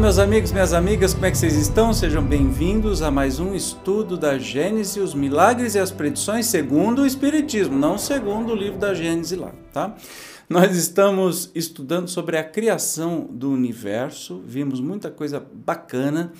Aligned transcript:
Meus 0.00 0.18
amigos, 0.18 0.50
minhas 0.50 0.72
amigas, 0.72 1.12
como 1.12 1.26
é 1.26 1.30
que 1.30 1.36
vocês 1.36 1.54
estão? 1.54 1.92
Sejam 1.92 2.24
bem-vindos 2.24 3.02
a 3.02 3.10
mais 3.10 3.38
um 3.38 3.54
estudo 3.54 4.16
da 4.16 4.38
Gênese, 4.38 4.98
os 4.98 5.12
milagres 5.12 5.74
e 5.74 5.78
as 5.78 5.90
predições 5.90 6.46
segundo 6.46 7.02
o 7.02 7.06
Espiritismo, 7.06 7.78
não 7.78 7.98
segundo 7.98 8.52
o 8.52 8.56
livro 8.56 8.78
da 8.78 8.94
Gênese 8.94 9.36
lá, 9.36 9.52
tá? 9.74 9.94
Nós 10.48 10.74
estamos 10.74 11.50
estudando 11.54 12.08
sobre 12.08 12.38
a 12.38 12.44
criação 12.44 13.28
do 13.30 13.50
universo, 13.50 14.40
vimos 14.42 14.80
muita 14.80 15.10
coisa 15.10 15.46
bacana 15.52 16.32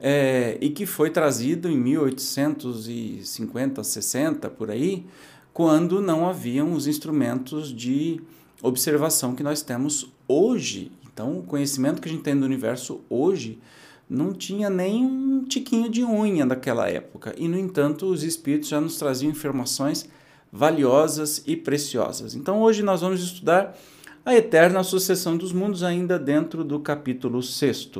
é, 0.00 0.58
e 0.60 0.70
que 0.70 0.84
foi 0.84 1.08
trazido 1.08 1.70
em 1.70 1.76
1850, 1.76 3.84
60, 3.84 4.50
por 4.50 4.68
aí, 4.68 5.06
quando 5.52 6.00
não 6.00 6.28
haviam 6.28 6.72
os 6.72 6.88
instrumentos 6.88 7.72
de 7.72 8.20
observação 8.60 9.32
que 9.32 9.44
nós 9.44 9.62
temos 9.62 10.12
hoje 10.26 10.90
então, 11.16 11.38
o 11.38 11.42
conhecimento 11.42 12.02
que 12.02 12.10
a 12.10 12.12
gente 12.12 12.22
tem 12.22 12.38
do 12.38 12.44
universo 12.44 13.00
hoje 13.08 13.58
não 14.06 14.34
tinha 14.34 14.68
nem 14.68 15.02
um 15.02 15.44
tiquinho 15.44 15.88
de 15.88 16.04
unha 16.04 16.44
daquela 16.44 16.90
época. 16.90 17.34
E, 17.38 17.48
no 17.48 17.58
entanto, 17.58 18.04
os 18.04 18.22
espíritos 18.22 18.68
já 18.68 18.78
nos 18.82 18.98
traziam 18.98 19.30
informações 19.30 20.06
valiosas 20.52 21.42
e 21.46 21.56
preciosas. 21.56 22.34
Então, 22.34 22.60
hoje 22.60 22.82
nós 22.82 23.00
vamos 23.00 23.22
estudar 23.22 23.74
a 24.26 24.34
eterna 24.34 24.84
sucessão 24.84 25.38
dos 25.38 25.54
mundos, 25.54 25.82
ainda 25.82 26.18
dentro 26.18 26.62
do 26.62 26.78
capítulo 26.80 27.42
6. 27.42 27.92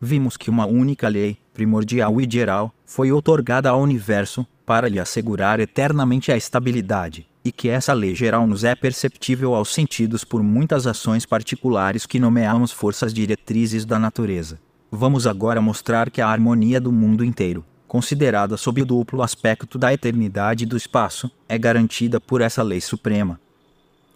Vimos 0.00 0.36
que 0.36 0.48
uma 0.48 0.64
única 0.64 1.08
lei, 1.08 1.38
primordial 1.52 2.20
e 2.20 2.28
geral, 2.30 2.72
foi 2.86 3.10
otorgada 3.10 3.70
ao 3.70 3.82
universo 3.82 4.46
para 4.64 4.88
lhe 4.88 5.00
assegurar 5.00 5.58
eternamente 5.58 6.30
a 6.30 6.36
estabilidade 6.36 7.29
e 7.44 7.50
que 7.50 7.68
essa 7.68 7.92
lei 7.92 8.14
geral 8.14 8.46
nos 8.46 8.64
é 8.64 8.74
perceptível 8.74 9.54
aos 9.54 9.72
sentidos 9.72 10.24
por 10.24 10.42
muitas 10.42 10.86
ações 10.86 11.24
particulares 11.24 12.06
que 12.06 12.20
nomeamos 12.20 12.72
forças 12.72 13.14
diretrizes 13.14 13.84
da 13.84 13.98
natureza. 13.98 14.60
Vamos 14.90 15.26
agora 15.26 15.60
mostrar 15.60 16.10
que 16.10 16.20
a 16.20 16.28
harmonia 16.28 16.80
do 16.80 16.92
mundo 16.92 17.24
inteiro, 17.24 17.64
considerada 17.86 18.56
sob 18.56 18.82
o 18.82 18.86
duplo 18.86 19.22
aspecto 19.22 19.78
da 19.78 19.92
eternidade 19.92 20.64
e 20.64 20.66
do 20.66 20.76
espaço, 20.76 21.30
é 21.48 21.56
garantida 21.56 22.20
por 22.20 22.40
essa 22.40 22.62
lei 22.62 22.80
suprema. 22.80 23.40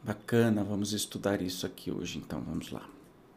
Bacana, 0.02 0.62
vamos 0.62 0.92
estudar 0.92 1.40
isso 1.40 1.64
aqui 1.64 1.90
hoje, 1.90 2.18
então 2.18 2.42
vamos 2.46 2.70
lá. 2.70 2.93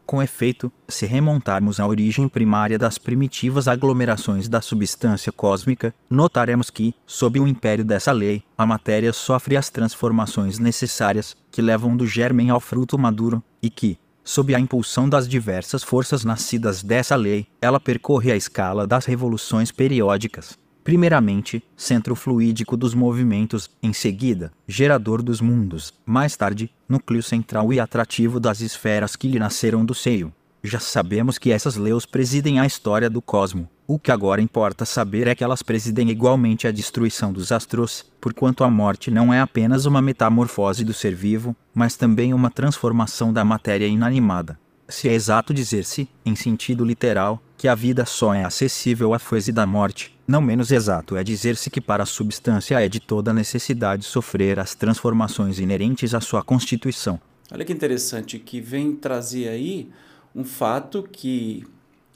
Com 0.08 0.24
efeito, 0.24 0.72
se 0.88 1.06
remontarmos 1.06 1.82
à 1.82 1.86
origem 1.86 2.30
primária 2.30 2.80
das 2.80 2.98
primitivas 2.98 3.68
aglomerações 3.68 4.48
da 4.48 4.62
substância 4.62 5.34
cósmica, 5.34 5.94
notaremos 6.10 6.70
que, 6.70 6.96
sob 7.06 7.42
o 7.42 7.46
império 7.46 7.84
dessa 7.84 8.14
lei, 8.14 8.42
a 8.58 8.66
matéria 8.66 9.12
sofre 9.12 9.58
as 9.58 9.70
transformações 9.70 10.60
necessárias 10.60 11.36
que 11.52 11.62
levam 11.62 11.98
do 11.98 12.08
germen 12.08 12.50
ao 12.50 12.62
fruto 12.62 12.98
maduro, 12.98 13.44
e 13.62 13.70
que, 13.70 14.00
sob 14.24 14.56
a 14.56 14.60
impulsão 14.62 15.10
das 15.10 15.28
diversas 15.28 15.84
forças 15.84 16.24
nascidas 16.24 16.82
dessa 16.82 17.18
lei, 17.18 17.46
ela 17.62 17.78
percorre 17.78 18.32
a 18.32 18.38
escala 18.38 18.88
das 18.88 19.04
revoluções 19.04 19.74
periódicas, 19.74 20.58
primeiramente, 20.88 21.62
centro 21.76 22.16
fluídico 22.16 22.78
dos 22.78 22.94
movimentos, 22.94 23.70
em 23.84 23.92
seguida, 23.92 24.54
gerador 24.66 25.22
dos 25.22 25.42
mundos, 25.42 25.94
mais 26.06 26.38
tarde, 26.38 26.72
núcleo 26.88 27.22
central 27.22 27.74
e 27.74 27.78
atrativo 27.78 28.40
das 28.40 28.62
esferas 28.62 29.14
que 29.14 29.28
lhe 29.28 29.38
nasceram 29.38 29.84
do 29.84 29.94
seio. 29.94 30.34
Já 30.64 30.80
sabemos 30.80 31.38
que 31.38 31.52
essas 31.52 31.76
leis 31.76 32.06
presidem 32.06 32.62
a 32.62 32.66
história 32.66 33.10
do 33.10 33.22
cosmo. 33.22 33.68
O 33.86 34.00
que 34.00 34.14
agora 34.14 34.42
importa 34.42 34.86
saber 34.86 35.28
é 35.28 35.36
que 35.36 35.44
elas 35.44 35.62
presidem 35.62 36.10
igualmente 36.10 36.66
a 36.66 36.72
destruição 36.72 37.34
dos 37.34 37.52
astros, 37.52 38.06
porquanto 38.22 38.64
a 38.64 38.70
morte 38.70 39.12
não 39.12 39.34
é 39.34 39.42
apenas 39.42 39.86
uma 39.86 40.02
metamorfose 40.02 40.86
do 40.86 40.94
ser 40.94 41.14
vivo, 41.14 41.54
mas 41.76 41.98
também 41.98 42.34
uma 42.34 42.50
transformação 42.50 43.34
da 43.34 43.44
matéria 43.44 43.88
inanimada. 43.88 44.58
Se 44.88 45.10
é 45.10 45.14
exato 45.14 45.54
dizer-se, 45.54 46.08
em 46.26 46.34
sentido 46.34 46.86
literal, 46.86 47.44
que 47.58 47.68
a 47.68 47.74
vida 47.74 48.06
só 48.06 48.34
é 48.34 48.46
acessível 48.46 49.14
à 49.14 49.20
fase 49.20 49.52
da 49.52 49.66
morte, 49.66 50.16
não 50.28 50.42
menos 50.42 50.72
exato 50.72 51.16
é 51.16 51.24
dizer-se 51.24 51.70
que 51.70 51.82
para 51.82 52.04
a 52.04 52.06
substância 52.06 52.80
é 52.80 52.88
de 52.88 53.00
toda 53.00 53.34
necessidade 53.34 54.06
sofrer 54.06 54.60
as 54.60 54.76
transformações 54.76 55.58
inerentes 55.58 56.14
à 56.14 56.22
sua 56.22 56.44
constituição. 56.44 57.20
Olha 57.52 57.66
que 57.66 57.74
interessante 57.74 58.38
que 58.38 58.62
vem 58.62 58.94
trazer 58.96 59.48
aí 59.48 59.90
um 60.36 60.44
fato 60.44 61.02
que, 61.02 61.66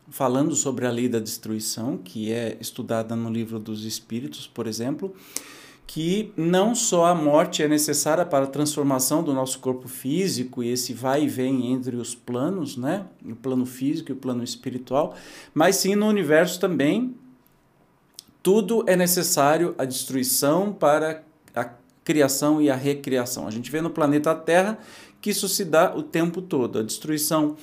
falando 0.09 0.55
sobre 0.55 0.85
a 0.85 0.91
lei 0.91 1.09
da 1.09 1.19
destruição, 1.19 1.97
que 1.97 2.31
é 2.31 2.57
estudada 2.59 3.15
no 3.15 3.31
livro 3.31 3.57
dos 3.57 3.83
Espíritos, 3.85 4.45
por 4.45 4.67
exemplo, 4.67 5.15
que 5.93 6.31
não 6.37 6.73
só 6.73 7.07
a 7.07 7.13
morte 7.13 7.61
é 7.61 7.67
necessária 7.67 8.25
para 8.25 8.45
a 8.45 8.47
transformação 8.47 9.21
do 9.21 9.33
nosso 9.33 9.59
corpo 9.59 9.89
físico 9.89 10.63
e 10.63 10.69
esse 10.69 10.93
vai 10.93 11.25
e 11.25 11.27
vem 11.27 11.69
entre 11.73 11.97
os 11.97 12.15
planos, 12.15 12.77
né? 12.77 13.05
O 13.25 13.35
plano 13.35 13.65
físico 13.65 14.09
e 14.09 14.13
o 14.13 14.15
plano 14.15 14.41
espiritual, 14.41 15.13
mas 15.53 15.75
sim 15.75 15.93
no 15.93 16.07
universo 16.07 16.61
também 16.61 17.13
tudo 18.41 18.85
é 18.87 18.95
necessário 18.95 19.75
a 19.77 19.83
destruição 19.83 20.71
para 20.71 21.23
a 21.53 21.69
criação 22.05 22.61
e 22.61 22.69
a 22.69 22.75
recriação. 22.75 23.45
A 23.45 23.51
gente 23.51 23.69
vê 23.69 23.81
no 23.81 23.89
planeta 23.89 24.33
Terra 24.33 24.79
que 25.19 25.31
isso 25.31 25.49
se 25.49 25.65
dá 25.65 25.93
o 25.93 26.01
tempo 26.01 26.41
todo, 26.41 26.79
a 26.79 26.83
destruição 26.83 27.57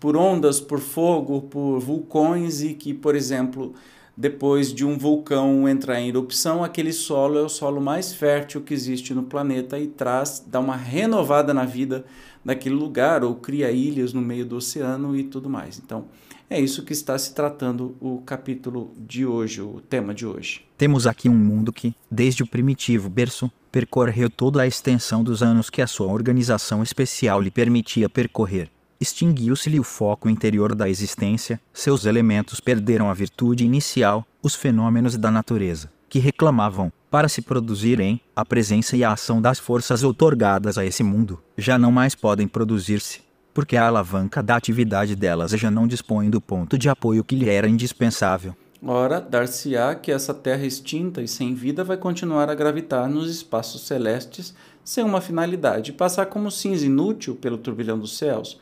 por 0.00 0.16
ondas, 0.16 0.58
por 0.58 0.80
fogo, 0.80 1.42
por 1.42 1.80
vulcões 1.80 2.62
e 2.62 2.72
que, 2.72 2.94
por 2.94 3.14
exemplo, 3.14 3.74
depois 4.16 4.72
de 4.72 4.84
um 4.84 4.96
vulcão 4.96 5.68
entrar 5.68 6.00
em 6.00 6.08
erupção, 6.08 6.62
aquele 6.62 6.92
solo 6.92 7.38
é 7.38 7.42
o 7.42 7.48
solo 7.48 7.80
mais 7.80 8.14
fértil 8.14 8.60
que 8.60 8.72
existe 8.72 9.12
no 9.12 9.24
planeta 9.24 9.78
e 9.78 9.88
traz, 9.88 10.44
dá 10.46 10.60
uma 10.60 10.76
renovada 10.76 11.52
na 11.52 11.64
vida 11.64 12.04
daquele 12.44 12.74
lugar 12.74 13.24
ou 13.24 13.34
cria 13.34 13.70
ilhas 13.70 14.12
no 14.12 14.20
meio 14.20 14.44
do 14.44 14.56
oceano 14.56 15.16
e 15.16 15.24
tudo 15.24 15.50
mais. 15.50 15.80
Então, 15.84 16.06
é 16.48 16.60
isso 16.60 16.84
que 16.84 16.92
está 16.92 17.18
se 17.18 17.34
tratando 17.34 17.96
o 18.00 18.18
capítulo 18.18 18.92
de 18.96 19.26
hoje, 19.26 19.60
o 19.60 19.80
tema 19.80 20.14
de 20.14 20.26
hoje. 20.26 20.64
Temos 20.76 21.06
aqui 21.06 21.28
um 21.28 21.34
mundo 21.34 21.72
que, 21.72 21.94
desde 22.10 22.42
o 22.42 22.46
primitivo 22.46 23.08
berço, 23.08 23.50
percorreu 23.72 24.30
toda 24.30 24.62
a 24.62 24.66
extensão 24.66 25.24
dos 25.24 25.42
anos 25.42 25.68
que 25.68 25.82
a 25.82 25.86
sua 25.86 26.06
organização 26.06 26.82
especial 26.82 27.40
lhe 27.40 27.50
permitia 27.50 28.08
percorrer. 28.08 28.70
Extinguiu-se-lhe 29.04 29.78
o 29.78 29.84
foco 29.84 30.30
interior 30.30 30.74
da 30.74 30.88
existência, 30.88 31.60
seus 31.74 32.06
elementos 32.06 32.58
perderam 32.58 33.10
a 33.10 33.12
virtude 33.12 33.62
inicial, 33.62 34.26
os 34.42 34.54
fenômenos 34.54 35.18
da 35.18 35.30
natureza, 35.30 35.92
que 36.08 36.18
reclamavam, 36.18 36.90
para 37.10 37.28
se 37.28 37.42
produzirem, 37.42 38.18
a 38.34 38.46
presença 38.46 38.96
e 38.96 39.04
a 39.04 39.12
ação 39.12 39.42
das 39.42 39.58
forças 39.58 40.02
outorgadas 40.02 40.78
a 40.78 40.86
esse 40.86 41.02
mundo, 41.02 41.38
já 41.58 41.76
não 41.76 41.92
mais 41.92 42.14
podem 42.14 42.48
produzir-se 42.48 43.20
porque 43.52 43.76
a 43.76 43.86
alavanca 43.86 44.42
da 44.42 44.56
atividade 44.56 45.14
delas 45.14 45.50
já 45.50 45.70
não 45.70 45.86
dispõe 45.86 46.30
do 46.30 46.40
ponto 46.40 46.78
de 46.78 46.88
apoio 46.88 47.22
que 47.22 47.36
lhe 47.36 47.50
era 47.50 47.68
indispensável. 47.68 48.56
Ora, 48.82 49.20
dar-se-á 49.20 49.94
que 49.94 50.10
essa 50.10 50.32
terra 50.32 50.64
extinta 50.64 51.20
e 51.20 51.28
sem 51.28 51.54
vida 51.54 51.84
vai 51.84 51.98
continuar 51.98 52.48
a 52.48 52.54
gravitar 52.54 53.08
nos 53.08 53.30
espaços 53.30 53.82
celestes 53.82 54.54
sem 54.82 55.04
uma 55.04 55.20
finalidade, 55.20 55.92
passar 55.92 56.26
como 56.26 56.50
cinza 56.50 56.86
inútil 56.86 57.36
pelo 57.36 57.58
turbilhão 57.58 57.98
dos 57.98 58.16
céus. 58.16 58.58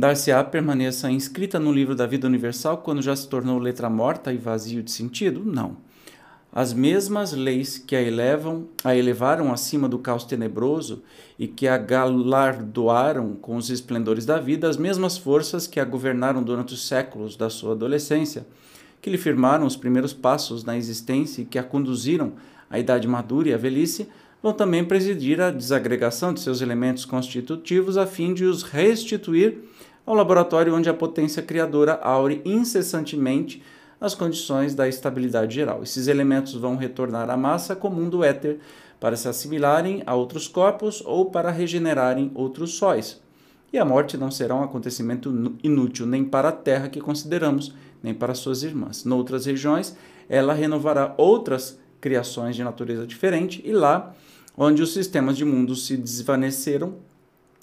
Dar-se-á 0.00 0.42
permaneça 0.42 1.10
inscrita 1.10 1.60
no 1.60 1.70
livro 1.70 1.94
da 1.94 2.06
vida 2.06 2.26
universal 2.26 2.78
quando 2.78 3.02
já 3.02 3.14
se 3.14 3.28
tornou 3.28 3.58
letra 3.58 3.90
morta 3.90 4.32
e 4.32 4.38
vazio 4.38 4.82
de 4.82 4.90
sentido? 4.90 5.44
Não 5.44 5.76
as 6.50 6.72
mesmas 6.72 7.32
leis 7.32 7.76
que 7.76 7.94
a 7.94 8.02
elevam, 8.02 8.66
a 8.82 8.96
elevaram 8.96 9.52
acima 9.52 9.88
do 9.88 9.98
caos 9.98 10.24
tenebroso 10.24 11.02
e 11.38 11.46
que 11.46 11.68
a 11.68 11.76
galardoaram 11.76 13.36
com 13.36 13.56
os 13.56 13.68
esplendores 13.68 14.24
da 14.24 14.38
vida, 14.38 14.68
as 14.68 14.78
mesmas 14.78 15.18
forças 15.18 15.66
que 15.66 15.78
a 15.78 15.84
governaram 15.84 16.42
durante 16.42 16.72
os 16.72 16.88
séculos 16.88 17.36
da 17.36 17.50
sua 17.50 17.72
adolescência, 17.72 18.46
que 19.00 19.10
lhe 19.10 19.18
firmaram 19.18 19.66
os 19.66 19.76
primeiros 19.76 20.12
passos 20.12 20.64
na 20.64 20.76
existência 20.76 21.42
e 21.42 21.44
que 21.44 21.58
a 21.58 21.62
conduziram 21.62 22.32
à 22.70 22.78
idade 22.78 23.06
madura 23.06 23.50
e 23.50 23.54
à 23.54 23.56
velhice, 23.56 24.08
vão 24.42 24.52
também 24.52 24.84
presidir 24.84 25.40
a 25.40 25.50
desagregação 25.50 26.34
de 26.34 26.40
seus 26.40 26.60
elementos 26.60 27.04
constitutivos 27.04 27.96
a 27.96 28.06
fim 28.06 28.34
de 28.34 28.44
os 28.44 28.62
restituir 28.64 29.58
ao 30.04 30.14
laboratório 30.14 30.74
onde 30.74 30.88
a 30.88 30.94
potência 30.94 31.42
criadora 31.42 32.00
aure 32.02 32.40
incessantemente 32.44 33.62
as 34.00 34.14
condições 34.14 34.74
da 34.74 34.88
estabilidade 34.88 35.54
geral. 35.54 35.82
Esses 35.82 36.08
elementos 36.08 36.54
vão 36.54 36.76
retornar 36.76 37.28
à 37.28 37.36
massa 37.36 37.76
comum 37.76 38.08
do 38.08 38.24
éter 38.24 38.58
para 38.98 39.16
se 39.16 39.28
assimilarem 39.28 40.02
a 40.06 40.14
outros 40.14 40.48
corpos 40.48 41.02
ou 41.04 41.26
para 41.26 41.50
regenerarem 41.50 42.30
outros 42.34 42.74
sóis. 42.74 43.20
E 43.72 43.78
a 43.78 43.84
morte 43.84 44.16
não 44.16 44.30
será 44.30 44.54
um 44.54 44.64
acontecimento 44.64 45.56
inútil 45.62 46.06
nem 46.06 46.24
para 46.24 46.48
a 46.48 46.52
terra 46.52 46.88
que 46.88 47.00
consideramos, 47.00 47.74
nem 48.02 48.12
para 48.12 48.34
suas 48.34 48.62
irmãs. 48.62 49.04
Noutras 49.04 49.46
regiões, 49.46 49.96
ela 50.28 50.52
renovará 50.52 51.14
outras 51.16 51.78
criações 52.00 52.56
de 52.56 52.64
natureza 52.64 53.06
diferente, 53.06 53.62
e 53.64 53.72
lá, 53.72 54.14
onde 54.56 54.82
os 54.82 54.92
sistemas 54.92 55.36
de 55.36 55.44
mundos 55.44 55.86
se 55.86 55.96
desvaneceram, 55.96 56.94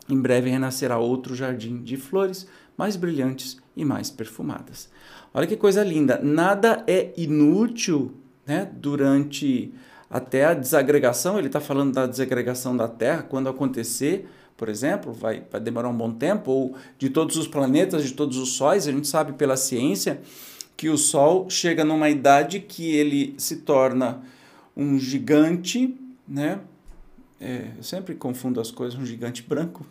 em 0.09 0.19
breve 0.19 0.50
renascerá 0.50 0.98
outro 0.98 1.36
jardim 1.36 1.81
de 1.81 1.98
flores 1.98 2.48
mais 2.77 2.95
brilhantes 2.95 3.57
e 3.75 3.83
mais 3.83 4.09
perfumadas. 4.09 4.89
Olha 5.33 5.48
que 5.48 5.57
coisa 5.57 5.83
linda! 5.83 6.19
Nada 6.24 6.83
é 6.88 7.13
inútil 7.18 8.13
né, 8.45 8.69
durante 8.74 9.74
até 10.09 10.45
a 10.45 10.54
desagregação. 10.54 11.38
Ele 11.38 11.48
está 11.48 11.59
falando 11.59 11.94
da 11.94 12.07
desagregação 12.07 12.75
da 12.75 12.88
Terra, 12.88 13.24
quando 13.24 13.50
acontecer, 13.50 14.27
por 14.56 14.69
exemplo, 14.69 15.12
vai, 15.12 15.44
vai 15.51 15.59
demorar 15.59 15.89
um 15.89 15.98
bom 15.98 16.12
tempo, 16.12 16.51
ou 16.51 16.75
de 16.98 17.09
todos 17.09 17.36
os 17.36 17.48
planetas, 17.48 18.04
de 18.04 18.13
todos 18.13 18.38
os 18.38 18.54
sóis. 18.54 18.88
A 18.88 18.92
gente 18.92 19.07
sabe 19.07 19.33
pela 19.33 19.57
ciência 19.57 20.21
que 20.75 20.89
o 20.89 20.98
Sol 20.98 21.50
chega 21.50 21.83
numa 21.83 22.09
idade 22.09 22.59
que 22.59 22.95
ele 22.95 23.33
se 23.38 23.57
torna 23.57 24.21
um 24.75 24.98
gigante, 25.00 25.95
né? 26.27 26.59
É, 27.39 27.72
eu 27.78 27.84
sempre 27.84 28.16
confundo 28.16 28.60
as 28.60 28.72
coisas, 28.72 29.00
um 29.00 29.06
gigante 29.06 29.44
branco, 29.44 29.86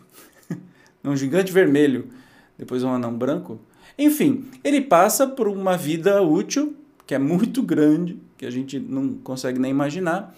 um 1.03 1.15
gigante 1.15 1.51
vermelho, 1.51 2.09
depois 2.57 2.83
um 2.83 2.89
anão 2.89 3.17
branco. 3.17 3.59
Enfim, 3.97 4.45
ele 4.63 4.81
passa 4.81 5.27
por 5.27 5.47
uma 5.47 5.77
vida 5.77 6.21
útil, 6.21 6.75
que 7.05 7.15
é 7.15 7.19
muito 7.19 7.61
grande, 7.63 8.17
que 8.37 8.45
a 8.45 8.51
gente 8.51 8.79
não 8.79 9.15
consegue 9.15 9.59
nem 9.59 9.71
imaginar, 9.71 10.35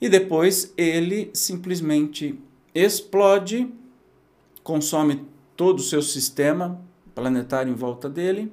e 0.00 0.08
depois 0.08 0.72
ele 0.76 1.30
simplesmente 1.32 2.38
explode, 2.74 3.68
consome 4.62 5.22
todo 5.56 5.78
o 5.78 5.82
seu 5.82 6.02
sistema 6.02 6.80
planetário 7.14 7.70
em 7.70 7.76
volta 7.76 8.08
dele 8.08 8.50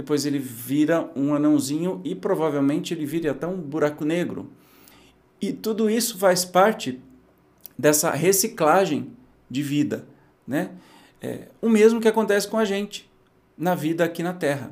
depois 0.00 0.24
ele 0.24 0.38
vira 0.38 1.10
um 1.14 1.34
anãozinho 1.34 2.00
e 2.02 2.14
provavelmente 2.14 2.94
ele 2.94 3.04
vira 3.04 3.32
até 3.32 3.46
um 3.46 3.58
buraco 3.58 4.02
negro. 4.02 4.48
E 5.40 5.52
tudo 5.52 5.88
isso 5.88 6.18
faz 6.18 6.44
parte 6.44 7.00
dessa 7.78 8.10
reciclagem 8.10 9.12
de 9.48 9.62
vida, 9.62 10.06
né? 10.46 10.72
É, 11.20 11.48
o 11.60 11.68
mesmo 11.68 12.00
que 12.00 12.08
acontece 12.08 12.48
com 12.48 12.56
a 12.56 12.64
gente 12.64 13.10
na 13.56 13.74
vida 13.74 14.04
aqui 14.04 14.22
na 14.22 14.32
Terra. 14.32 14.70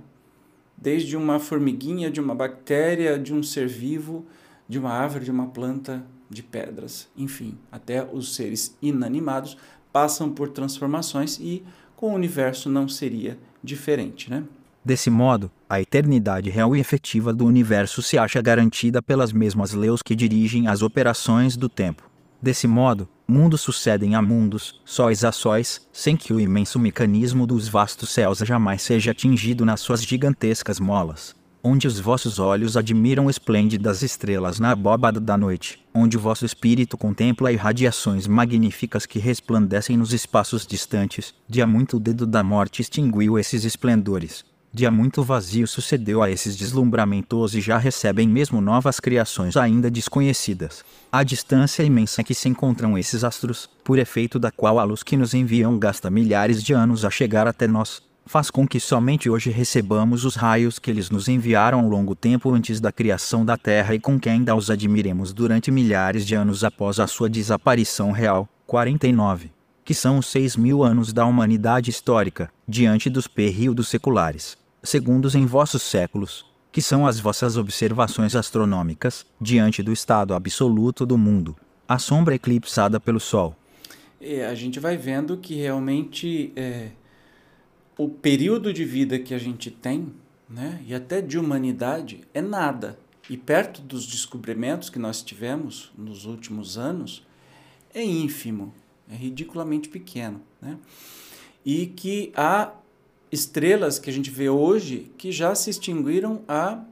Desde 0.77 1.17
uma 1.17 1.39
formiguinha, 1.39 2.11
de 2.11 2.21
uma 2.21 2.35
bactéria, 2.35 3.19
de 3.19 3.35
um 3.35 3.43
ser 3.43 3.67
vivo, 3.67 4.27
de 4.69 4.79
uma 4.79 4.91
árvore, 4.91 5.25
de 5.25 5.31
uma 5.31 5.49
planta, 5.49 6.05
de 6.31 6.43
pedras, 6.43 7.09
enfim, 7.17 7.57
até 7.73 8.05
os 8.05 8.35
seres 8.35 8.77
inanimados 8.83 9.57
passam 9.91 10.31
por 10.31 10.51
transformações 10.51 11.39
e 11.41 11.65
com 11.97 12.13
o 12.13 12.15
universo 12.15 12.69
não 12.69 12.87
seria 12.87 13.39
diferente, 13.63 14.31
né? 14.31 14.45
Desse 14.89 15.11
modo, 15.11 15.51
a 15.69 15.83
eternidade 15.83 16.49
real 16.49 16.75
e 16.75 16.81
efetiva 16.81 17.31
do 17.31 17.45
universo 17.45 18.01
se 18.01 18.17
acha 18.17 18.41
garantida 18.41 19.03
pelas 19.03 19.35
mesmas 19.35 19.75
leis 19.75 20.01
que 20.01 20.17
dirigem 20.17 20.67
as 20.67 20.81
operações 20.81 21.59
do 21.59 21.69
tempo. 21.69 22.11
Desse 22.41 22.67
modo, 22.67 23.07
mundos 23.29 23.61
sucedem 23.61 24.15
a 24.15 24.23
mundos, 24.23 24.81
sóis 24.87 25.25
a 25.25 25.31
sóis, 25.31 25.87
sem 25.93 26.17
que 26.17 26.33
o 26.33 26.41
imenso 26.41 26.79
mecanismo 26.79 27.47
dos 27.47 27.69
vastos 27.69 28.09
céus 28.09 28.39
jamais 28.39 28.81
seja 28.81 29.11
atingido 29.11 29.63
nas 29.63 29.83
suas 29.83 30.03
gigantescas 30.03 30.81
molas. 30.81 31.37
Onde 31.63 31.87
os 31.87 32.01
vossos 32.01 32.39
olhos 32.39 32.75
admiram 32.75 33.29
esplêndidas 33.29 34.03
estrelas 34.03 34.59
na 34.59 34.71
abóbada 34.71 35.21
da 35.21 35.37
noite, 35.37 35.85
onde 35.93 36.17
o 36.17 36.21
vosso 36.21 36.47
espírito 36.47 36.97
contempla 36.97 37.53
irradiações 37.53 38.27
magníficas 38.27 39.05
que 39.05 39.19
resplandecem 39.19 39.99
nos 39.99 40.15
espaços 40.15 40.67
distantes, 40.67 41.35
de 41.47 41.61
há 41.61 41.67
muito 41.67 41.99
o 41.99 42.01
dedo 42.01 42.27
da 42.27 42.43
morte 42.43 42.81
extinguiu 42.81 43.39
esses 43.39 43.67
esplendores, 43.67 44.47
Dia 44.73 44.91
muito 44.91 45.23
vazio 45.23 45.67
sucedeu 45.67 46.23
a 46.23 46.31
esses 46.31 46.55
deslumbramentos 46.55 47.55
e 47.55 47.61
já 47.61 47.79
recebem 47.79 48.29
mesmo 48.29 48.61
novas 48.61 49.01
criações 49.01 49.57
ainda 49.57 49.91
desconhecidas. 49.91 50.85
A 51.11 51.23
distância 51.23 51.83
imensa 51.83 52.23
que 52.23 52.35
se 52.35 52.51
encontram 52.51 52.97
esses 52.99 53.25
astros, 53.25 53.69
por 53.83 53.99
efeito 53.99 54.39
da 54.39 54.51
qual 54.51 54.79
a 54.79 54.85
luz 54.85 55.03
que 55.03 55.17
nos 55.17 55.33
enviam 55.33 55.79
gasta 55.79 56.11
milhares 56.11 56.63
de 56.63 56.75
anos 56.75 57.03
a 57.03 57.11
chegar 57.11 57.47
até 57.47 57.67
nós, 57.67 58.03
faz 58.27 58.51
com 58.51 58.69
que 58.69 58.79
somente 58.79 59.31
hoje 59.31 59.49
recebamos 59.51 60.27
os 60.27 60.37
raios 60.37 60.79
que 60.79 60.91
eles 60.91 61.09
nos 61.09 61.29
enviaram 61.29 61.89
longo 61.89 62.15
tempo 62.15 62.53
antes 62.53 62.79
da 62.79 62.93
criação 62.93 63.47
da 63.47 63.57
Terra 63.57 63.95
e 63.95 64.01
com 64.01 64.21
que 64.21 64.29
ainda 64.29 64.55
os 64.55 64.71
admiremos 64.71 65.33
durante 65.33 65.71
milhares 65.71 66.27
de 66.27 66.35
anos 66.35 66.63
após 66.63 67.01
a 67.01 67.07
sua 67.07 67.31
desaparição 67.31 68.13
real. 68.13 68.47
49 68.67 69.58
que 69.89 69.95
são 69.95 70.19
os 70.19 70.27
seis 70.27 70.55
mil 70.55 70.85
anos 70.85 71.15
da 71.15 71.25
humanidade 71.25 71.89
histórica, 71.89 72.53
diante 72.69 73.09
dos 73.09 73.27
períodos 73.27 73.89
seculares, 73.89 74.59
segundos 74.83 75.35
em 75.35 75.47
vossos 75.47 75.81
séculos, 75.81 76.45
que 76.71 76.83
são 76.83 77.07
as 77.07 77.19
vossas 77.19 77.57
observações 77.57 78.37
astronômicas, 78.37 79.25
diante 79.41 79.83
do 79.83 79.91
estado 79.91 80.35
absoluto 80.35 81.07
do 81.07 81.17
mundo, 81.17 81.57
a 81.89 81.99
sombra 81.99 82.35
eclipsada 82.35 83.01
pelo 83.01 83.19
Sol. 83.19 83.57
E 84.21 84.43
a 84.43 84.55
gente 84.55 84.79
vai 84.79 84.99
vendo 84.99 85.39
que 85.39 85.55
realmente 85.55 86.53
é, 86.55 86.91
o 87.97 88.11
período 88.11 88.75
de 88.75 88.85
vida 88.85 89.19
que 89.19 89.33
a 89.33 89.39
gente 89.39 89.71
tem, 89.71 90.13
né, 90.47 90.83
e 90.87 90.95
até 90.95 91.23
de 91.23 91.39
humanidade, 91.39 92.21
é 92.35 92.43
nada. 92.43 92.99
E 93.31 93.39
perto 93.39 93.81
dos 93.81 94.05
descobrimentos 94.07 94.91
que 94.91 94.99
nós 94.99 95.23
tivemos 95.23 95.91
nos 95.97 96.27
últimos 96.27 96.77
anos, 96.77 97.27
é 97.95 98.05
ínfimo 98.05 98.75
é 99.11 99.15
ridiculamente 99.15 99.89
pequeno. 99.89 100.41
Né? 100.61 100.79
E 101.65 101.87
que 101.87 102.33
há 102.37 102.73
estrelas 103.31 103.99
que 103.99 104.09
a 104.09 104.13
gente 104.13 104.31
vê 104.31 104.49
hoje 104.49 105.13
que 105.19 105.31
já 105.33 105.55
se 105.55 105.71
extinguiram 105.71 106.43
há 106.49 106.83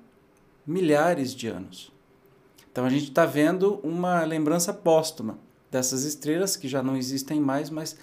milhares 0.66 1.34
de 1.34 1.48
anos. 1.48 1.92
Então 2.70 2.84
a 2.84 2.90
gente 2.90 3.04
está 3.04 3.24
vendo 3.24 3.80
uma 3.82 4.22
lembrança 4.24 4.72
póstuma 4.72 5.38
dessas 5.70 6.04
estrelas 6.04 6.56
que 6.56 6.68
já 6.68 6.82
não 6.82 6.96
existem 6.96 7.40
mais, 7.40 7.70
mas 7.70 7.96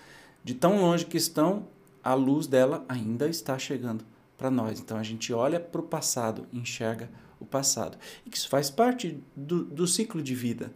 de 0.44 0.54
tão 0.54 0.82
longe 0.82 1.06
que 1.06 1.18
estão, 1.18 1.68
a 2.04 2.14
luz 2.14 2.48
dela 2.48 2.84
ainda 2.90 3.28
está 3.28 3.58
chegando 3.58 4.04
para 4.38 4.50
nós. 4.50 4.80
Então 4.80 4.98
a 4.98 5.04
gente 5.04 5.32
olha 5.32 5.60
para 5.60 5.80
o 5.80 5.84
passado, 5.84 6.46
enxerga 6.52 7.10
o 7.40 7.46
passado. 7.46 7.98
E 8.26 8.30
que 8.30 8.38
isso 8.38 8.50
faz 8.50 8.70
parte 8.70 9.20
do, 9.36 9.64
do 9.64 9.88
ciclo 9.88 10.22
de 10.22 10.34
vida 10.34 10.74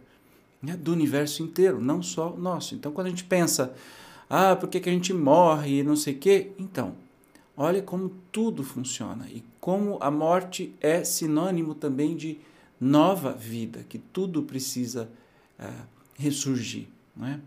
né, 0.62 0.76
do 0.76 0.92
universo 0.92 1.42
inteiro, 1.42 1.80
não 1.80 2.02
só 2.02 2.32
o 2.32 2.38
nosso. 2.38 2.74
Então, 2.74 2.92
quando 2.92 3.06
a 3.06 3.10
gente 3.10 3.24
pensa, 3.24 3.74
ah, 4.28 4.56
por 4.56 4.68
que, 4.68 4.80
que 4.80 4.88
a 4.88 4.92
gente 4.92 5.12
morre 5.12 5.80
e 5.80 5.82
não 5.82 5.96
sei 5.96 6.14
o 6.14 6.18
quê? 6.18 6.52
Então, 6.58 6.94
olha 7.56 7.82
como 7.82 8.10
tudo 8.30 8.62
funciona 8.62 9.26
e 9.28 9.42
como 9.60 9.98
a 10.00 10.10
morte 10.10 10.74
é 10.80 11.02
sinônimo 11.04 11.74
também 11.74 12.16
de 12.16 12.38
nova 12.80 13.32
vida, 13.32 13.84
que 13.88 13.98
tudo 13.98 14.42
precisa 14.42 15.08
uh, 15.58 15.86
ressurgir. 16.14 16.86
Não 17.16 17.26
é? 17.26 17.40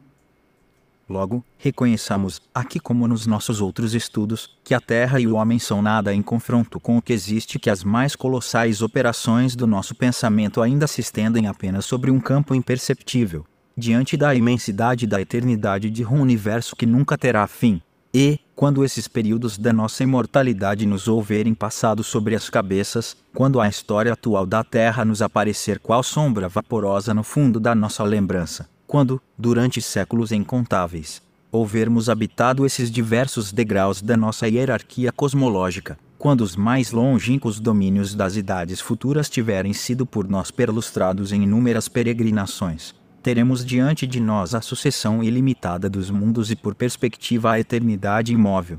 Logo, 1.11 1.43
reconheçamos, 1.57 2.41
aqui 2.55 2.79
como 2.79 3.05
nos 3.05 3.27
nossos 3.27 3.59
outros 3.59 3.93
estudos, 3.93 4.57
que 4.63 4.73
a 4.73 4.79
Terra 4.79 5.19
e 5.19 5.27
o 5.27 5.35
homem 5.35 5.59
são 5.59 5.81
nada 5.81 6.13
em 6.13 6.21
confronto 6.21 6.79
com 6.79 6.97
o 6.97 7.01
que 7.01 7.11
existe, 7.11 7.59
que 7.59 7.69
as 7.69 7.83
mais 7.83 8.15
colossais 8.15 8.81
operações 8.81 9.53
do 9.53 9.67
nosso 9.67 9.93
pensamento 9.93 10.61
ainda 10.61 10.87
se 10.87 11.01
estendem 11.01 11.47
apenas 11.47 11.83
sobre 11.83 12.09
um 12.09 12.19
campo 12.19 12.55
imperceptível, 12.55 13.45
diante 13.75 14.15
da 14.15 14.33
imensidade 14.33 15.05
da 15.05 15.19
eternidade 15.19 15.89
de 15.89 16.05
um 16.05 16.21
universo 16.21 16.77
que 16.77 16.85
nunca 16.85 17.17
terá 17.17 17.45
fim. 17.45 17.81
E, 18.13 18.39
quando 18.55 18.85
esses 18.85 19.07
períodos 19.07 19.57
da 19.57 19.73
nossa 19.73 20.03
imortalidade 20.03 20.85
nos 20.85 21.09
houverem 21.09 21.53
passado 21.53 22.05
sobre 22.05 22.35
as 22.35 22.49
cabeças, 22.49 23.17
quando 23.33 23.59
a 23.59 23.67
história 23.67 24.13
atual 24.13 24.45
da 24.45 24.63
Terra 24.63 25.03
nos 25.03 25.21
aparecer 25.21 25.77
qual 25.77 26.03
sombra 26.03 26.47
vaporosa 26.47 27.13
no 27.13 27.23
fundo 27.23 27.59
da 27.59 27.75
nossa 27.75 28.03
lembrança, 28.03 28.69
quando, 28.91 29.21
durante 29.37 29.81
séculos 29.81 30.33
incontáveis, 30.33 31.21
houvermos 31.49 32.09
habitado 32.09 32.65
esses 32.65 32.91
diversos 32.91 33.53
degraus 33.53 34.01
da 34.01 34.17
nossa 34.17 34.49
hierarquia 34.49 35.13
cosmológica, 35.13 35.97
quando 36.19 36.41
os 36.41 36.57
mais 36.57 36.91
longínquos 36.91 37.57
domínios 37.57 38.13
das 38.13 38.35
idades 38.35 38.81
futuras 38.81 39.29
tiverem 39.29 39.71
sido 39.71 40.05
por 40.05 40.27
nós 40.27 40.51
perlustrados 40.51 41.31
em 41.31 41.43
inúmeras 41.43 41.87
peregrinações, 41.87 42.93
teremos 43.23 43.63
diante 43.63 44.05
de 44.05 44.19
nós 44.19 44.53
a 44.53 44.59
sucessão 44.59 45.23
ilimitada 45.23 45.89
dos 45.89 46.09
mundos 46.09 46.51
e 46.51 46.55
por 46.57 46.75
perspectiva 46.75 47.53
a 47.53 47.59
eternidade 47.61 48.33
imóvel. 48.33 48.77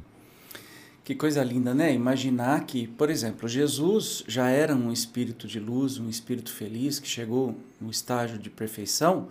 Que 1.02 1.14
coisa 1.14 1.42
linda, 1.42 1.72
né? 1.72 1.94
Imaginar 1.94 2.66
que, 2.66 2.86
por 2.86 3.08
exemplo, 3.08 3.48
Jesus 3.48 4.22
já 4.28 4.50
era 4.50 4.76
um 4.76 4.92
espírito 4.92 5.48
de 5.48 5.58
luz, 5.58 5.98
um 5.98 6.10
espírito 6.10 6.52
feliz 6.52 7.00
que 7.00 7.08
chegou 7.08 7.56
no 7.80 7.90
estágio 7.90 8.38
de 8.38 8.50
perfeição, 8.50 9.28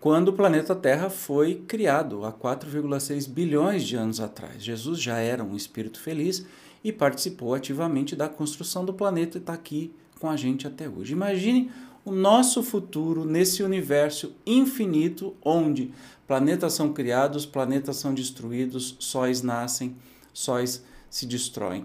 quando 0.00 0.28
o 0.28 0.32
planeta 0.32 0.74
Terra 0.74 1.10
foi 1.10 1.56
criado 1.68 2.24
há 2.24 2.32
4,6 2.32 3.28
bilhões 3.28 3.84
de 3.84 3.96
anos 3.96 4.18
atrás. 4.18 4.62
Jesus 4.62 4.98
já 4.98 5.18
era 5.18 5.44
um 5.44 5.54
espírito 5.54 6.00
feliz 6.00 6.46
e 6.82 6.90
participou 6.90 7.54
ativamente 7.54 8.16
da 8.16 8.26
construção 8.26 8.82
do 8.82 8.94
planeta 8.94 9.36
e 9.36 9.40
está 9.40 9.52
aqui 9.52 9.94
com 10.18 10.30
a 10.30 10.36
gente 10.36 10.66
até 10.66 10.88
hoje. 10.88 11.12
Imagine 11.12 11.70
o 12.02 12.10
nosso 12.10 12.62
futuro 12.62 13.26
nesse 13.26 13.62
universo 13.62 14.34
infinito 14.46 15.36
onde 15.44 15.92
planetas 16.26 16.72
são 16.72 16.94
criados, 16.94 17.44
planetas 17.44 17.96
são 17.96 18.14
destruídos, 18.14 18.96
sóis 18.98 19.42
nascem, 19.42 19.94
sóis 20.32 20.82
se 21.10 21.26
destroem. 21.26 21.84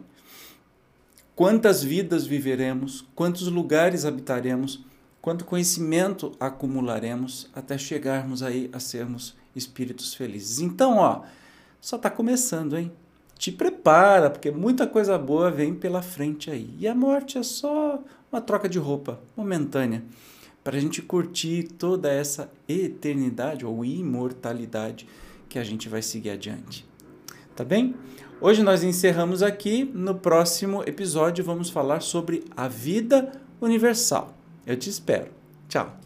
Quantas 1.35 1.83
vidas 1.83 2.25
viveremos, 2.25 3.05
quantos 3.13 3.49
lugares 3.49 4.05
habitaremos, 4.05 4.85
quanto 5.25 5.43
conhecimento 5.43 6.33
acumularemos 6.39 7.49
até 7.51 7.79
chegarmos 7.79 8.43
aí 8.43 8.69
a 8.71 8.79
sermos 8.79 9.35
espíritos 9.55 10.13
felizes. 10.13 10.59
Então, 10.59 10.97
ó, 10.97 11.23
só 11.81 11.95
está 11.95 12.11
começando, 12.11 12.77
hein? 12.77 12.91
Te 13.35 13.51
prepara, 13.51 14.29
porque 14.29 14.51
muita 14.51 14.85
coisa 14.85 15.17
boa 15.17 15.49
vem 15.49 15.73
pela 15.73 16.03
frente 16.03 16.51
aí. 16.51 16.75
E 16.77 16.87
a 16.87 16.93
morte 16.93 17.39
é 17.39 17.41
só 17.41 18.03
uma 18.31 18.39
troca 18.39 18.69
de 18.69 18.77
roupa 18.77 19.19
momentânea 19.35 20.03
para 20.63 20.77
a 20.77 20.79
gente 20.79 21.01
curtir 21.01 21.69
toda 21.69 22.07
essa 22.07 22.51
eternidade 22.69 23.65
ou 23.65 23.83
imortalidade 23.83 25.07
que 25.49 25.57
a 25.57 25.63
gente 25.63 25.89
vai 25.89 26.03
seguir 26.03 26.29
adiante. 26.29 26.85
Tá 27.55 27.63
bem? 27.63 27.95
Hoje 28.39 28.61
nós 28.61 28.83
encerramos 28.83 29.41
aqui. 29.41 29.89
No 29.91 30.13
próximo 30.13 30.83
episódio 30.83 31.43
vamos 31.43 31.71
falar 31.71 32.01
sobre 32.01 32.43
a 32.55 32.67
vida 32.67 33.31
universal. 33.59 34.44
Eu 34.65 34.77
te 34.77 34.89
espero. 34.89 35.29
Tchau. 35.69 36.04